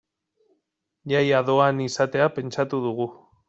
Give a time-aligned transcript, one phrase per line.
[1.11, 3.13] Jaia doan izatea pentsatu dugu.